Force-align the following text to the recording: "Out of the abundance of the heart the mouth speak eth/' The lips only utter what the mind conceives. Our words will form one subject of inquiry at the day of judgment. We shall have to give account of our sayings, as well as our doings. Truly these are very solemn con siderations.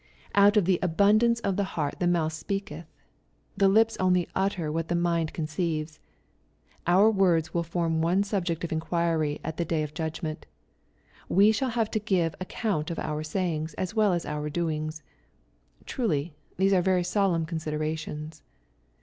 "Out 0.33 0.57
of 0.57 0.65
the 0.65 0.79
abundance 0.81 1.39
of 1.41 1.57
the 1.57 1.63
heart 1.77 1.99
the 1.99 2.07
mouth 2.07 2.33
speak 2.33 2.71
eth/' 2.71 2.85
The 3.55 3.67
lips 3.67 3.95
only 3.99 4.27
utter 4.33 4.71
what 4.71 4.87
the 4.87 4.95
mind 4.95 5.31
conceives. 5.31 5.99
Our 6.87 7.11
words 7.11 7.53
will 7.53 7.61
form 7.61 8.01
one 8.01 8.23
subject 8.23 8.63
of 8.63 8.71
inquiry 8.71 9.39
at 9.43 9.57
the 9.57 9.63
day 9.63 9.83
of 9.83 9.93
judgment. 9.93 10.47
We 11.29 11.51
shall 11.51 11.69
have 11.69 11.91
to 11.91 11.99
give 11.99 12.33
account 12.39 12.89
of 12.89 12.97
our 12.97 13.21
sayings, 13.21 13.75
as 13.75 13.93
well 13.93 14.11
as 14.13 14.25
our 14.25 14.49
doings. 14.49 15.03
Truly 15.85 16.33
these 16.57 16.73
are 16.73 16.81
very 16.81 17.03
solemn 17.03 17.45
con 17.45 17.59
siderations. 17.59 18.41